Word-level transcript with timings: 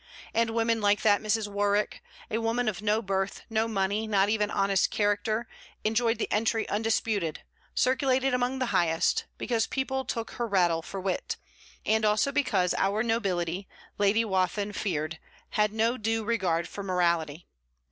And 0.33 0.49
women 0.55 0.81
like 0.81 1.03
that 1.03 1.21
Mrs. 1.21 1.47
Warwick, 1.47 2.01
a 2.31 2.39
woman 2.39 2.67
of 2.67 2.81
no 2.81 3.03
birth, 3.03 3.43
no 3.51 3.67
money, 3.67 4.07
not 4.07 4.29
even 4.29 4.49
honest 4.49 4.89
character, 4.89 5.47
enjoyed 5.83 6.17
the 6.17 6.27
entry 6.31 6.67
undisputed, 6.69 7.43
circulated 7.75 8.33
among 8.33 8.57
the 8.57 8.73
highest: 8.73 9.25
because 9.37 9.67
people 9.67 10.03
took 10.03 10.31
her 10.31 10.47
rattle 10.47 10.81
for 10.81 10.99
wit! 10.99 11.37
and 11.85 12.01
because 12.33 12.73
also 12.73 12.83
our 12.83 13.03
nobility, 13.03 13.67
Lady 13.99 14.25
Wathin 14.25 14.73
feared, 14.73 15.19
had 15.51 15.71
no 15.71 15.97
due 15.99 16.23
regard 16.23 16.67
for 16.67 16.81
morality. 16.81 17.45